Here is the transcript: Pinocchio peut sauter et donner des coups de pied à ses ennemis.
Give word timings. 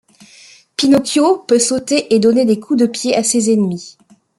Pinocchio 0.77 1.37
peut 1.47 1.59
sauter 1.59 2.11
et 2.15 2.17
donner 2.17 2.43
des 2.43 2.59
coups 2.59 2.79
de 2.79 2.87
pied 2.87 3.15
à 3.15 3.21
ses 3.21 3.51
ennemis. 3.53 3.97